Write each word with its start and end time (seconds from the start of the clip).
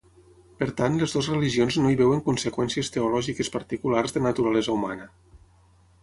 Per 0.61 0.67
tant 0.77 0.95
les 1.01 1.11
dues 1.17 1.27
religions 1.33 1.75
no 1.83 1.91
hi 1.91 1.99
veuen 1.99 2.23
conseqüències 2.29 2.89
teològiques 2.95 3.51
particulars 3.57 4.15
de 4.15 4.23
naturalesa 4.29 4.73
humana. 4.79 5.07